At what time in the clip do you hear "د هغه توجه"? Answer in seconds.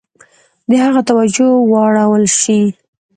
0.69-1.47